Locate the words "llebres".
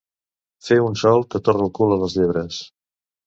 2.21-2.63